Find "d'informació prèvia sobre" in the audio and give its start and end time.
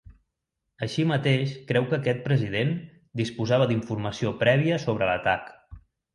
3.75-5.13